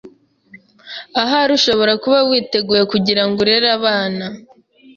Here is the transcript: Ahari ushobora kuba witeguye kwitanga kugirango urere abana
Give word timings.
Ahari 1.21 1.51
ushobora 1.57 1.93
kuba 2.03 2.19
witeguye 2.29 2.81
kwitanga 2.89 2.91
kugirango 2.93 3.35
urere 3.39 3.67
abana 3.77 4.25